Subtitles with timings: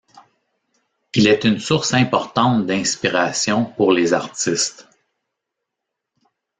[1.13, 4.87] Il est une source importante d'inspiration pour les artistes.